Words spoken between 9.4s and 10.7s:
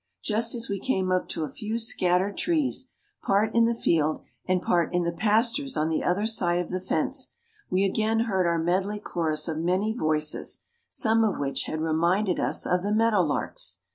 of many voices,